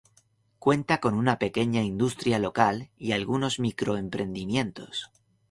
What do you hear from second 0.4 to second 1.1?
Cuenta